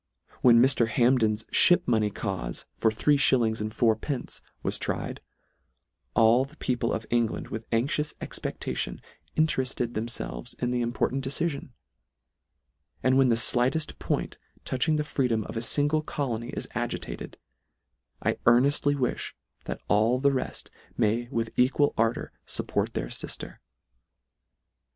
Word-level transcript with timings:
When 0.41 0.59
Mr. 0.59 0.87
Hamp 0.87 1.19
den 1.19 1.33
s 1.33 1.43
lhip 1.43 1.83
money 1.87 2.09
caufe, 2.09 2.65
for 2.75 2.89
three 2.89 3.17
(hillings 3.19 3.61
and 3.61 3.71
four 3.71 3.95
pence, 3.95 4.41
was 4.63 4.79
tried, 4.79 5.21
all 6.15 6.43
the 6.43 6.57
people 6.57 6.91
of 6.91 7.05
England, 7.11 7.49
with 7.49 7.67
anxious 7.71 8.15
expectation, 8.19 8.99
intereft 9.37 9.79
ed 9.79 9.93
themfelves 9.93 10.57
in 10.59 10.71
the 10.71 10.81
important 10.81 11.23
decifion; 11.23 11.69
and 13.03 13.15
when 13.15 13.29
the 13.29 13.35
flighteft 13.35 13.99
point 13.99 14.39
touching 14.65 14.95
the 14.95 15.03
free 15.03 15.27
dom 15.27 15.43
of 15.43 15.55
a 15.55 15.61
fingle 15.61 16.01
colony 16.01 16.49
is 16.49 16.67
agitated, 16.73 17.37
I 18.23 18.39
earnest 18.47 18.87
ly 18.87 18.95
wilh, 18.95 19.33
that 19.65 19.81
all 19.87 20.17
the 20.17 20.31
reft 20.31 20.71
may 20.97 21.27
with 21.29 21.51
equal 21.55 21.93
ar 21.95 22.13
dour 22.13 22.31
fupport 22.47 22.93
their 22.93 23.05
lifter. 23.09 23.59